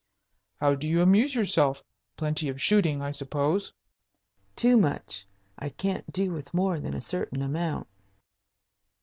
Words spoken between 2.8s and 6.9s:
I suppose?" "Too much. I can't do with more